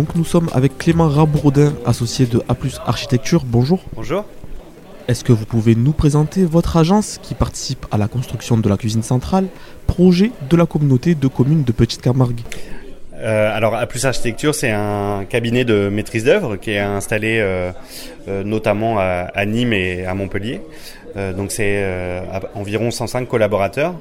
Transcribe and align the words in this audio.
Donc 0.00 0.14
nous 0.14 0.24
sommes 0.24 0.48
avec 0.54 0.78
Clément 0.78 1.08
Rabourdin, 1.08 1.74
associé 1.84 2.24
de 2.24 2.40
A 2.48 2.56
Architecture. 2.86 3.42
Bonjour. 3.44 3.80
Bonjour. 3.94 4.24
Est-ce 5.08 5.22
que 5.22 5.30
vous 5.30 5.44
pouvez 5.44 5.74
nous 5.74 5.92
présenter 5.92 6.46
votre 6.46 6.78
agence 6.78 7.18
qui 7.22 7.34
participe 7.34 7.84
à 7.90 7.98
la 7.98 8.08
construction 8.08 8.56
de 8.56 8.66
la 8.66 8.78
cuisine 8.78 9.02
centrale, 9.02 9.48
projet 9.86 10.30
de 10.48 10.56
la 10.56 10.64
communauté 10.64 11.14
de 11.14 11.28
communes 11.28 11.64
de 11.64 11.72
Petite 11.72 12.00
Camargue? 12.00 12.40
Euh, 13.20 13.54
alors, 13.54 13.74
A 13.74 13.86
plus 13.86 14.06
Architecture, 14.06 14.54
c'est 14.54 14.70
un 14.70 15.26
cabinet 15.28 15.66
de 15.66 15.90
maîtrise 15.90 16.24
d'œuvre 16.24 16.56
qui 16.56 16.70
est 16.70 16.78
installé 16.78 17.38
euh, 17.38 17.70
euh, 18.26 18.42
notamment 18.42 18.98
à, 18.98 19.44
Nîmes 19.44 19.74
et 19.74 20.06
à 20.06 20.14
Montpellier. 20.14 20.62
Donc, 21.16 21.50
c'est 21.50 21.84
environ 22.54 22.90
105 22.90 23.28
collaborateurs 23.28 23.94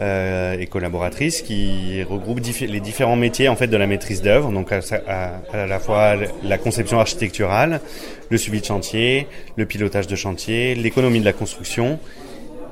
et 0.00 0.66
collaboratrices 0.66 1.42
qui 1.42 2.02
regroupent 2.02 2.40
les 2.60 2.80
différents 2.80 3.16
métiers 3.16 3.48
en 3.48 3.56
fait 3.56 3.66
de 3.66 3.76
la 3.76 3.86
maîtrise 3.86 4.22
d'œuvre. 4.22 4.50
Donc, 4.52 4.70
à, 4.72 5.66
la 5.66 5.78
fois 5.78 6.14
la 6.42 6.58
conception 6.58 7.00
architecturale, 7.00 7.80
le 8.30 8.38
suivi 8.38 8.60
de 8.60 8.66
chantier, 8.66 9.26
le 9.56 9.66
pilotage 9.66 10.06
de 10.06 10.16
chantier, 10.16 10.74
l'économie 10.74 11.20
de 11.20 11.24
la 11.24 11.32
construction 11.32 11.98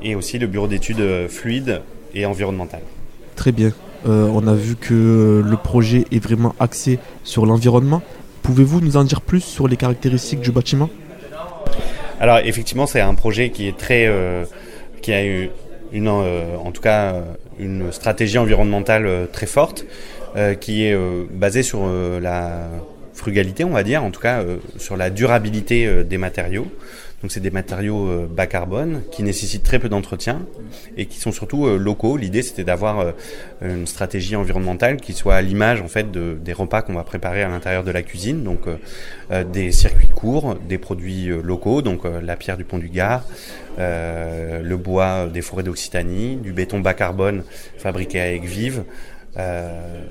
et 0.02 0.14
aussi 0.14 0.38
le 0.38 0.46
bureau 0.46 0.66
d'études 0.66 1.28
fluides 1.28 1.80
et 2.14 2.27
environnementales. 2.27 2.83
Très 3.36 3.52
bien. 3.52 3.72
Euh, 4.06 4.28
on 4.33 4.46
a 4.46 4.55
vu 4.55 4.74
que 4.74 5.42
le 5.44 5.56
projet 5.56 6.05
est 6.10 6.22
vraiment 6.22 6.55
axé 6.58 6.98
sur 7.24 7.46
l'environnement. 7.46 8.02
Pouvez-vous 8.42 8.80
nous 8.80 8.96
en 8.96 9.05
dire 9.05 9.20
plus 9.20 9.41
sur 9.41 9.69
les 9.69 9.77
caractéristiques 9.77 10.41
du 10.41 10.50
bâtiment? 10.50 10.91
Alors 12.22 12.38
effectivement, 12.38 12.86
c'est 12.86 13.00
un 13.00 13.16
projet 13.16 13.50
qui 13.50 13.66
est 13.66 13.76
très, 13.76 14.06
euh, 14.06 14.44
qui 15.02 15.12
a 15.12 15.26
eu 15.26 15.50
une, 15.92 16.06
euh, 16.06 16.56
en 16.56 16.70
tout 16.70 16.80
cas, 16.80 17.16
une 17.58 17.90
stratégie 17.90 18.38
environnementale 18.38 19.28
très 19.32 19.46
forte, 19.46 19.84
qui 20.60 20.84
est 20.84 20.96
basée 21.30 21.62
sur 21.62 21.86
la 21.86 22.70
frugalité, 23.12 23.64
on 23.64 23.70
va 23.70 23.82
dire, 23.82 24.02
en 24.02 24.10
tout 24.10 24.20
cas 24.20 24.42
sur 24.78 24.97
la 24.97 25.10
durabilité 25.10 26.05
des 26.05 26.16
matériaux. 26.16 26.69
Donc 27.23 27.31
c'est 27.31 27.41
des 27.41 27.51
matériaux 27.51 28.09
euh, 28.09 28.27
bas 28.28 28.48
carbone 28.48 29.03
qui 29.12 29.23
nécessitent 29.23 29.62
très 29.62 29.78
peu 29.78 29.89
d'entretien 29.89 30.42
et 30.97 31.06
qui 31.06 31.20
sont 31.20 31.31
surtout 31.31 31.67
euh, 31.67 31.77
locaux. 31.77 32.17
L'idée 32.17 32.42
c'était 32.42 32.65
d'avoir 32.65 32.98
euh, 32.98 33.12
une 33.62 33.87
stratégie 33.87 34.34
environnementale 34.34 34.97
qui 34.97 35.12
soit 35.12 35.37
à 35.37 35.41
l'image 35.41 35.81
en 35.81 35.89
fait 35.89 36.11
de, 36.11 36.37
des 36.43 36.53
repas 36.53 36.83
qu'on 36.83 36.95
va 36.95 37.05
préparer 37.05 37.45
à 37.45 37.48
l'intérieur 37.48 37.84
de 37.84 37.93
la 37.93 38.03
cuisine. 38.03 38.43
Donc 38.43 38.69
des 39.53 39.73
circuits 39.73 40.09
courts, 40.09 40.56
des 40.69 40.78
produits 40.78 41.28
locaux, 41.28 41.81
donc 41.81 42.03
la 42.05 42.37
pierre 42.37 42.56
du 42.56 42.65
pont 42.65 42.78
du 42.78 42.89
Gard, 42.89 43.25
le 43.78 44.75
bois 44.75 45.27
des 45.27 45.43
forêts 45.43 45.62
d'Occitanie, 45.62 46.37
du 46.37 46.53
béton 46.53 46.81
bas 46.81 46.95
carbone 46.95 47.45
fabriqué 47.78 48.20
à 48.20 48.33
aigues. 48.33 48.83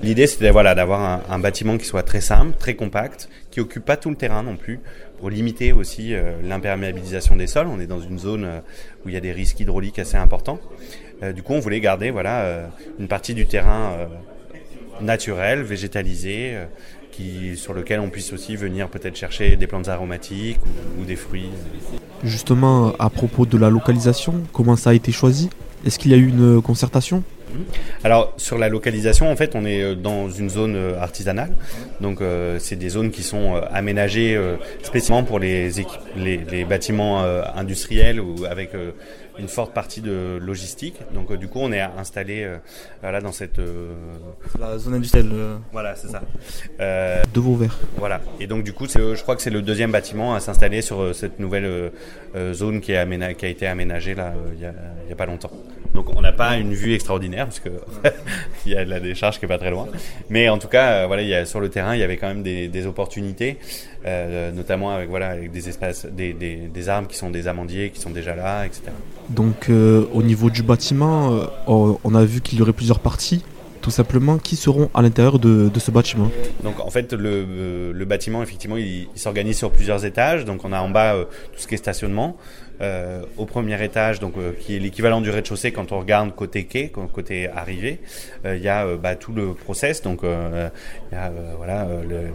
L'idée 0.02 0.26
c'était 0.26 0.50
voilà, 0.50 0.74
d'avoir 0.74 1.22
un, 1.30 1.38
bâtiment 1.38 1.78
qui 1.78 1.84
soit 1.84 2.02
très 2.02 2.20
simple, 2.20 2.56
très 2.58 2.74
compact, 2.74 3.28
qui 3.50 3.60
occupe 3.60 3.84
pas 3.84 3.96
tout 3.96 4.10
le 4.10 4.16
terrain 4.16 4.42
non 4.42 4.56
plus, 4.56 4.80
pour 5.22 5.30
limiter 5.30 5.72
aussi 5.72 6.14
euh, 6.14 6.32
l'imperméabilisation 6.42 7.36
des 7.36 7.46
sols. 7.46 7.68
On 7.68 7.78
est 7.78 7.86
dans 7.86 8.00
une 8.00 8.18
zone 8.18 8.44
euh, 8.44 8.58
où 9.04 9.08
il 9.08 9.14
y 9.14 9.16
a 9.16 9.20
des 9.20 9.30
risques 9.30 9.60
hydrauliques 9.60 10.00
assez 10.00 10.16
importants. 10.16 10.58
Euh, 11.22 11.32
du 11.32 11.44
coup, 11.44 11.52
on 11.52 11.60
voulait 11.60 11.78
garder 11.78 12.10
voilà, 12.10 12.68
une 12.98 13.06
partie 13.06 13.32
du 13.32 13.46
terrain 13.46 14.08
naturel, 15.00 15.62
végétalisé, 15.62 16.56
qui, 17.12 17.56
sur 17.56 17.72
lequel 17.72 18.00
on 18.00 18.10
puisse 18.10 18.32
aussi 18.32 18.56
venir 18.56 18.88
peut-être 18.88 19.14
chercher 19.14 19.54
des 19.54 19.68
plantes 19.68 19.86
aromatiques 19.86 20.58
ou, 21.00 21.04
des 21.04 21.14
fruits. 21.14 21.50
Justement, 22.24 22.92
à 22.98 23.08
propos 23.08 23.46
de 23.46 23.56
la 23.56 23.70
localisation, 23.70 24.42
comment 24.52 24.74
ça 24.74 24.90
a 24.90 24.94
été 24.94 25.12
choisi? 25.12 25.50
Est-ce 25.86 26.00
qu'il 26.00 26.10
y 26.10 26.14
a 26.14 26.18
eu 26.18 26.26
une 26.26 26.60
concertation? 26.60 27.22
Alors 28.04 28.34
sur 28.36 28.58
la 28.58 28.68
localisation, 28.68 29.30
en 29.30 29.36
fait, 29.36 29.54
on 29.54 29.64
est 29.64 29.82
euh, 29.82 29.94
dans 29.94 30.30
une 30.30 30.50
zone 30.50 30.76
euh, 30.76 30.98
artisanale, 30.98 31.50
donc 32.00 32.20
euh, 32.20 32.58
c'est 32.58 32.76
des 32.76 32.88
zones 32.88 33.10
qui 33.10 33.22
sont 33.22 33.54
aménagées 33.70 34.38
spécialement 34.82 35.24
pour 35.24 35.38
les, 35.38 35.70
bâtiments 36.68 37.24
industriels 37.54 38.20
ou 38.20 38.44
avec 38.44 38.70
une 39.38 39.48
forte 39.48 39.72
partie 39.72 40.00
de 40.00 40.38
logistique. 40.40 41.00
Donc 41.14 41.32
du 41.32 41.48
coup, 41.48 41.60
on 41.60 41.72
est 41.72 41.80
installé 41.80 42.48
voilà 43.00 43.20
dans 43.20 43.32
cette 43.32 43.60
la 44.58 44.78
zone 44.78 44.94
industrielle. 44.94 45.30
Voilà, 45.72 45.94
c'est 45.96 46.08
ça. 46.08 46.22
de 46.78 47.40
Vauvert. 47.40 47.78
Voilà. 47.96 48.20
Et 48.40 48.46
donc 48.46 48.64
du 48.64 48.72
coup, 48.72 48.86
je 48.88 49.22
crois 49.22 49.36
que 49.36 49.42
c'est 49.42 49.50
le 49.50 49.62
deuxième 49.62 49.92
bâtiment 49.92 50.34
à 50.34 50.40
s'installer 50.40 50.82
sur 50.82 51.14
cette 51.14 51.38
nouvelle 51.38 51.92
zone 52.52 52.80
qui, 52.80 52.92
est 52.92 53.36
qui 53.36 53.46
a 53.46 53.48
été 53.48 53.66
aménagée 53.66 54.14
là 54.14 54.34
il 54.52 54.58
n'y 54.58 54.66
a, 54.66 54.72
a 55.10 55.16
pas 55.16 55.26
longtemps. 55.26 55.50
Donc 55.94 56.16
on 56.16 56.22
n'a 56.22 56.32
pas 56.32 56.56
une 56.56 56.72
vue 56.72 56.94
extraordinaire 56.94 57.46
parce 57.46 57.60
que 57.60 57.68
il 58.66 58.72
y 58.72 58.76
a 58.76 58.84
de 58.84 58.90
la 58.90 59.00
décharge 59.00 59.38
qui 59.38 59.44
est 59.44 59.48
pas 59.48 59.58
très 59.58 59.70
loin. 59.70 59.88
Mais 60.30 60.48
en 60.48 60.58
tout 60.58 60.68
cas, 60.68 60.92
euh, 60.92 61.06
voilà, 61.06 61.22
il 61.22 61.28
y 61.28 61.34
a, 61.34 61.44
sur 61.44 61.60
le 61.60 61.68
terrain, 61.68 61.94
il 61.94 62.00
y 62.00 62.02
avait 62.02 62.16
quand 62.16 62.28
même 62.28 62.42
des, 62.42 62.68
des 62.68 62.86
opportunités, 62.86 63.58
euh, 64.06 64.50
notamment 64.52 64.92
avec 64.92 65.08
voilà 65.08 65.28
avec 65.28 65.50
des 65.50 65.68
espaces, 65.68 66.06
des, 66.06 66.32
des, 66.32 66.56
des, 66.56 66.88
arbres 66.88 67.08
qui 67.08 67.16
sont 67.16 67.30
des 67.30 67.46
amandiers 67.46 67.90
qui 67.90 68.00
sont 68.00 68.10
déjà 68.10 68.34
là, 68.34 68.64
etc. 68.64 68.84
Donc 69.32 69.68
euh, 69.68 70.04
au 70.12 70.22
niveau 70.22 70.50
du 70.50 70.62
bâtiment, 70.62 71.30
on 71.66 72.14
a 72.14 72.24
vu 72.24 72.40
qu'il 72.40 72.58
y 72.58 72.62
aurait 72.62 72.72
plusieurs 72.72 73.00
parties 73.00 73.42
tout 73.80 73.90
simplement, 73.90 74.38
qui 74.38 74.54
seront 74.54 74.90
à 74.94 75.02
l'intérieur 75.02 75.40
de, 75.40 75.68
ce 75.76 75.90
bâtiment 75.90 76.30
Donc 76.62 76.78
en 76.78 76.88
fait, 76.88 77.12
le, 77.12 77.90
le 77.92 78.04
bâtiment, 78.04 78.40
effectivement, 78.40 78.76
il, 78.76 79.08
s'organise 79.16 79.58
sur 79.58 79.72
plusieurs 79.72 80.04
étages. 80.04 80.44
Donc 80.44 80.64
on 80.64 80.72
a 80.72 80.80
en 80.80 80.88
bas 80.88 81.16
tout 81.52 81.60
ce 81.60 81.66
qui 81.66 81.74
est 81.74 81.78
stationnement. 81.78 82.36
Euh, 82.82 83.22
au 83.36 83.44
premier 83.44 83.80
étage, 83.84 84.18
donc 84.18 84.34
euh, 84.36 84.50
qui 84.58 84.74
est 84.74 84.80
l'équivalent 84.80 85.20
du 85.20 85.30
rez-de-chaussée 85.30 85.70
quand 85.70 85.92
on 85.92 86.00
regarde 86.00 86.34
côté 86.34 86.64
quai, 86.64 86.90
côté 87.12 87.48
arrivée. 87.48 88.00
Euh, 88.44 88.56
il 88.56 88.62
y 88.62 88.68
a 88.68 88.96
bah, 88.96 89.14
tout 89.14 89.32
le 89.32 89.54
process, 89.54 90.02
donc 90.02 90.22
il 90.24 91.14
y 91.14 91.16
a 91.16 91.30
voilà 91.56 91.86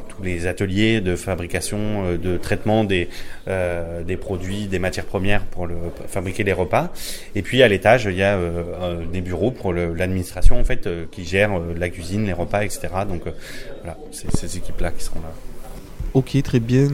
tous 0.07 0.24
les 0.24 0.47
ateliers 0.47 1.02
de 1.02 1.18
fabrication, 1.18 2.16
de 2.16 2.38
traitement 2.38 2.86
des 2.86 3.09
des 3.46 4.18
produits, 4.18 4.68
des 4.68 4.80
matières 4.80 5.06
premières 5.06 5.44
pour 5.44 5.68
fabriquer 6.07 6.44
les 6.44 6.53
repas. 6.53 6.94
Et 7.36 7.41
puis 7.41 7.62
à 7.62 7.68
l'étage, 7.68 8.06
il 8.06 8.16
y 8.16 8.24
a 8.24 8.38
des 9.12 9.22
bureaux 9.22 9.52
pour 9.52 9.74
l'administration 9.74 10.59
en 10.59 10.63
fait 10.63 10.88
qui 11.12 11.25
gère 11.25 11.59
la 11.75 11.90
cuisine, 11.90 12.25
les 12.25 12.34
repas, 12.34 12.63
etc. 12.63 12.88
Donc 13.07 13.24
voilà, 13.84 13.97
c'est 14.12 14.31
ces 14.31 14.57
équipes-là 14.57 14.91
qui 14.91 15.03
seront 15.03 15.19
là. 15.19 15.34
Ok, 16.13 16.41
très 16.41 16.59
bien. 16.59 16.88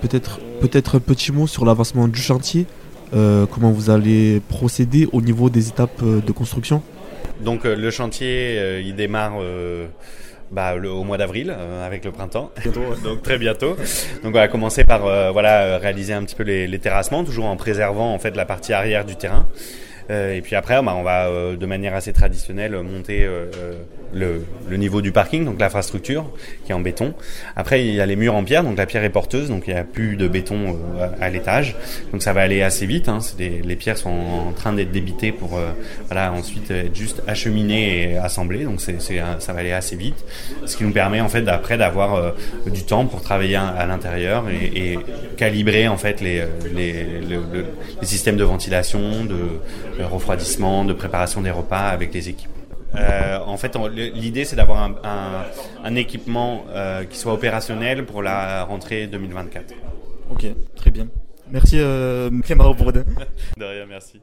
Peut-être 0.00 0.40
peut-être 0.60 0.96
un 0.96 1.00
petit 1.00 1.32
mot 1.32 1.46
sur 1.46 1.64
l'avancement 1.64 2.06
du 2.06 2.20
chantier. 2.20 2.66
Euh, 3.12 3.46
comment 3.46 3.70
vous 3.70 3.90
allez 3.90 4.40
procéder 4.48 5.08
au 5.12 5.20
niveau 5.20 5.50
des 5.50 5.68
étapes 5.68 6.02
euh, 6.02 6.20
de 6.20 6.32
construction 6.32 6.82
Donc 7.40 7.64
euh, 7.64 7.74
le 7.74 7.90
chantier, 7.90 8.80
il 8.84 8.94
démarre 8.94 9.32
bah, 10.50 10.74
au 10.76 11.04
mois 11.04 11.18
d'avril 11.18 11.54
avec 11.84 12.04
le 12.04 12.12
printemps. 12.12 12.50
Donc 13.04 13.22
très 13.22 13.38
bientôt. 13.38 13.76
Donc 14.22 14.32
on 14.34 14.38
va 14.38 14.48
commencer 14.48 14.84
par 14.84 15.32
voilà 15.32 15.78
réaliser 15.78 16.12
un 16.12 16.24
petit 16.24 16.34
peu 16.34 16.44
les, 16.44 16.66
les, 16.66 16.78
terrassements, 16.78 17.24
toujours 17.24 17.46
en 17.46 17.56
préservant 17.56 18.12
en 18.12 18.18
fait 18.18 18.36
la 18.36 18.44
partie 18.44 18.72
arrière 18.72 19.04
du 19.04 19.16
terrain. 19.16 19.46
Et 20.10 20.40
puis 20.42 20.56
après, 20.56 20.82
bah, 20.82 20.94
on 20.96 21.02
va 21.02 21.28
de 21.56 21.66
manière 21.66 21.94
assez 21.94 22.12
traditionnelle 22.12 22.72
monter 22.82 23.26
le, 24.12 24.44
le, 24.68 24.76
niveau 24.76 25.00
du 25.00 25.12
parking, 25.12 25.44
donc 25.44 25.60
l'infrastructure 25.60 26.26
qui 26.64 26.72
est 26.72 26.74
en 26.74 26.80
béton. 26.80 27.14
Après, 27.56 27.84
il 27.84 27.94
y 27.94 28.00
a 28.00 28.06
les 28.06 28.16
murs 28.16 28.34
en 28.34 28.44
pierre, 28.44 28.64
donc 28.64 28.76
la 28.76 28.86
pierre 28.86 29.04
est 29.04 29.10
porteuse, 29.10 29.48
donc 29.48 29.64
il 29.66 29.74
n'y 29.74 29.78
a 29.78 29.84
plus 29.84 30.16
de 30.16 30.28
béton 30.28 30.78
euh, 30.98 31.08
à 31.20 31.28
l'étage. 31.30 31.76
Donc 32.12 32.22
ça 32.22 32.32
va 32.32 32.42
aller 32.42 32.62
assez 32.62 32.86
vite. 32.86 33.08
Hein. 33.08 33.18
Des, 33.38 33.62
les 33.62 33.76
pierres 33.76 33.98
sont 33.98 34.10
en 34.48 34.52
train 34.52 34.72
d'être 34.72 34.90
débitées 34.90 35.32
pour 35.32 35.56
euh, 35.56 35.70
voilà, 36.06 36.32
ensuite 36.32 36.70
être 36.70 36.94
juste 36.94 37.22
acheminées 37.26 38.12
et 38.12 38.16
assemblées. 38.16 38.64
Donc 38.64 38.80
c'est, 38.80 39.00
ça 39.00 39.52
va 39.52 39.60
aller 39.60 39.72
assez 39.72 39.96
vite. 39.96 40.24
Ce 40.66 40.76
qui 40.76 40.84
nous 40.84 40.92
permet 40.92 41.20
en 41.20 41.28
fait 41.28 41.42
d'après 41.42 41.76
d'avoir 41.76 42.14
euh, 42.14 42.30
du 42.66 42.84
temps 42.84 43.06
pour 43.06 43.22
travailler 43.22 43.56
à, 43.56 43.86
l'intérieur 43.86 44.44
et, 44.48 44.92
et, 44.92 44.98
calibrer 45.36 45.88
en 45.88 45.96
fait 45.96 46.20
les, 46.20 46.42
les, 46.74 47.06
les 48.00 48.06
systèmes 48.06 48.36
de 48.36 48.44
ventilation, 48.44 49.24
de 49.24 49.60
refroidissement, 50.04 50.84
de 50.84 50.92
préparation 50.92 51.40
des 51.40 51.50
repas 51.50 51.88
avec 51.88 52.12
les 52.14 52.28
équipes. 52.28 52.50
Euh, 52.96 53.38
en 53.46 53.56
fait, 53.56 53.76
l'idée 54.14 54.44
c'est 54.44 54.56
d'avoir 54.56 54.82
un, 54.82 54.94
un, 55.04 55.44
un, 55.84 55.94
équipement 55.94 56.64
euh, 56.70 57.04
qui 57.04 57.18
soit 57.18 57.32
opérationnel 57.32 58.04
pour 58.04 58.22
la 58.22 58.64
rentrée 58.64 59.06
2024. 59.06 59.74
Ok, 60.30 60.46
très 60.74 60.90
bien. 60.90 61.06
Merci 61.50 61.76
euh, 61.78 62.30
Clément 62.42 62.74
Bourdin. 62.74 63.04
De 63.58 63.64
rien, 63.64 63.86
merci. 63.88 64.20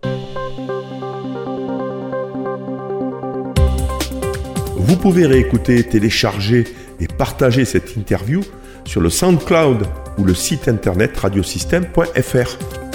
Vous 4.76 4.98
pouvez 4.98 5.26
réécouter, 5.26 5.84
télécharger 5.84 6.66
et 7.00 7.08
partager 7.08 7.66
cette 7.66 7.96
interview 7.96 8.42
sur 8.86 9.02
le 9.02 9.10
SoundCloud 9.10 9.86
ou 10.18 10.24
le 10.24 10.34
site 10.34 10.68
internet 10.68 11.18
radiosystème.fr. 11.18 12.87